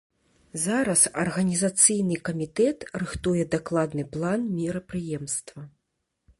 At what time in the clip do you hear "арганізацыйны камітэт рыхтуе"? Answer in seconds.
1.23-3.43